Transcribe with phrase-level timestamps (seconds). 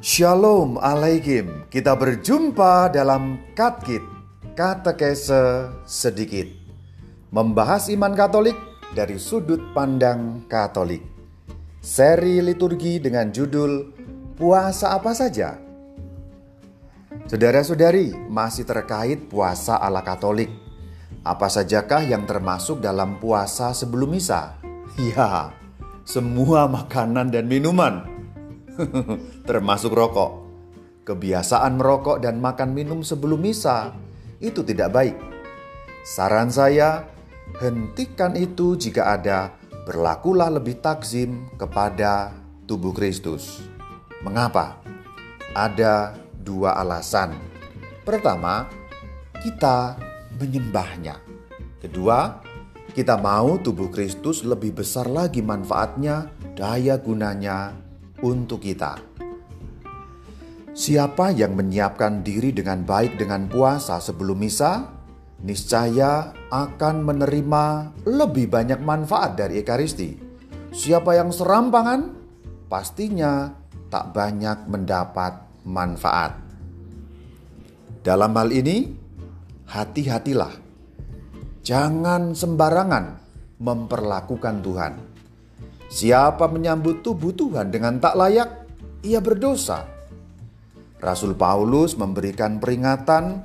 [0.00, 1.68] Shalom Alaikum.
[1.68, 4.00] Kita berjumpa dalam Katkit,
[4.56, 6.48] Katekese Sedikit.
[7.28, 8.56] Membahas iman Katolik
[8.96, 11.04] dari sudut pandang Katolik.
[11.84, 13.92] Seri liturgi dengan judul
[14.40, 15.60] Puasa apa saja?
[17.28, 20.48] Saudara-saudari, masih terkait puasa ala Katolik.
[21.20, 24.56] Apa sajakah yang termasuk dalam puasa sebelum misa?
[24.96, 25.52] Ya,
[26.08, 28.09] semua makanan dan minuman
[29.48, 30.48] termasuk rokok.
[31.04, 33.96] Kebiasaan merokok dan makan minum sebelum misa
[34.38, 35.16] itu tidak baik.
[36.06, 37.08] Saran saya,
[37.60, 39.52] hentikan itu jika ada,
[39.84, 42.32] berlakulah lebih takzim kepada
[42.64, 43.64] tubuh Kristus.
[44.22, 44.80] Mengapa?
[45.56, 47.34] Ada dua alasan.
[48.06, 48.70] Pertama,
[49.42, 49.98] kita
[50.38, 51.18] menyembahnya.
[51.80, 52.38] Kedua,
[52.92, 57.89] kita mau tubuh Kristus lebih besar lagi manfaatnya, daya gunanya
[58.24, 59.00] untuk kita.
[60.70, 64.86] Siapa yang menyiapkan diri dengan baik dengan puasa sebelum misa,
[65.42, 67.64] niscaya akan menerima
[68.06, 70.16] lebih banyak manfaat dari Ekaristi.
[70.70, 72.14] Siapa yang serampangan,
[72.70, 73.50] pastinya
[73.90, 76.38] tak banyak mendapat manfaat.
[78.00, 78.88] Dalam hal ini,
[79.68, 80.54] hati-hatilah.
[81.60, 83.04] Jangan sembarangan
[83.60, 84.92] memperlakukan Tuhan.
[85.90, 88.50] Siapa menyambut tubuh Tuhan dengan tak layak,
[89.02, 89.90] ia berdosa.
[91.02, 93.42] Rasul Paulus memberikan peringatan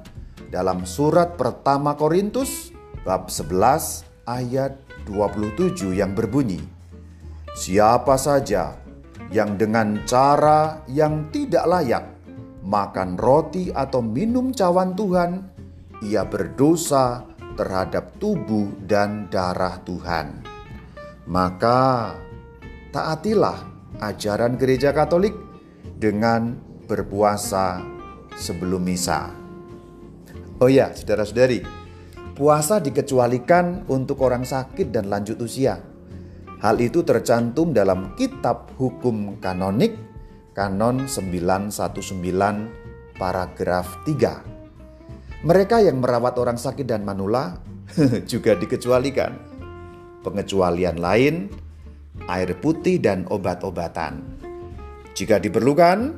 [0.54, 2.70] dalam surat pertama Korintus
[3.02, 4.78] bab 11 ayat
[5.10, 6.62] 27 yang berbunyi,
[7.58, 8.78] Siapa saja
[9.34, 12.06] yang dengan cara yang tidak layak
[12.62, 15.32] makan roti atau minum cawan Tuhan,
[16.06, 20.44] ia berdosa terhadap tubuh dan darah Tuhan.
[21.26, 22.14] Maka
[22.96, 23.60] taatilah
[24.00, 25.36] ajaran gereja Katolik
[26.00, 26.56] dengan
[26.88, 27.84] berpuasa
[28.40, 29.36] sebelum misa.
[30.64, 31.60] Oh ya, saudara-saudari,
[32.40, 35.84] puasa dikecualikan untuk orang sakit dan lanjut usia.
[36.64, 40.00] Hal itu tercantum dalam Kitab Hukum Kanonik
[40.56, 45.44] Kanon 919 paragraf 3.
[45.44, 47.60] Mereka yang merawat orang sakit dan manula
[48.32, 49.36] juga dikecualikan.
[50.24, 51.65] Pengecualian lain
[52.28, 54.24] air putih, dan obat-obatan.
[55.16, 56.12] Jika diperlukan,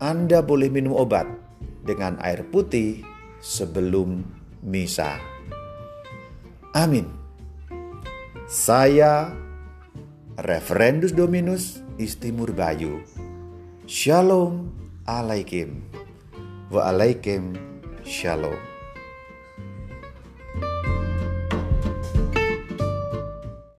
[0.00, 1.28] Anda boleh minum obat
[1.84, 3.04] dengan air putih
[3.40, 4.24] sebelum
[4.64, 5.16] misa.
[6.76, 7.08] Amin.
[8.50, 9.32] Saya
[10.40, 13.04] Referendus Dominus Istimur Bayu.
[13.84, 14.72] Shalom
[15.04, 15.82] alaikum.
[16.70, 17.58] Waalaikum
[18.06, 18.69] shalom.